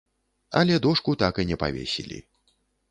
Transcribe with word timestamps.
Але 0.61 0.79
дошку 0.85 1.15
так 1.25 1.33
і 1.45 1.49
не 1.51 1.61
павесілі. 1.67 2.17